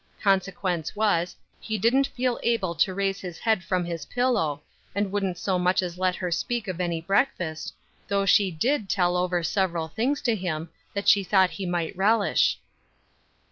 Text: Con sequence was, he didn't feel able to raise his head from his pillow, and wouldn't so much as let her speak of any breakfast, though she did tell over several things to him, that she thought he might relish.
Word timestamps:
Con 0.23 0.41
sequence 0.41 0.95
was, 0.95 1.35
he 1.59 1.77
didn't 1.77 2.07
feel 2.07 2.39
able 2.41 2.73
to 2.73 2.91
raise 2.91 3.19
his 3.21 3.37
head 3.37 3.63
from 3.63 3.85
his 3.85 4.07
pillow, 4.07 4.63
and 4.95 5.11
wouldn't 5.11 5.37
so 5.37 5.59
much 5.59 5.83
as 5.83 5.99
let 5.99 6.15
her 6.15 6.31
speak 6.31 6.67
of 6.67 6.81
any 6.81 6.99
breakfast, 7.01 7.75
though 8.07 8.25
she 8.25 8.49
did 8.49 8.89
tell 8.89 9.15
over 9.15 9.43
several 9.43 9.87
things 9.89 10.19
to 10.23 10.33
him, 10.33 10.71
that 10.95 11.07
she 11.07 11.23
thought 11.23 11.51
he 11.51 11.67
might 11.67 11.95
relish. 11.95 12.57